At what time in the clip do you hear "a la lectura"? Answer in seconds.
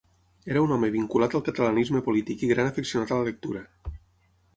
3.17-3.63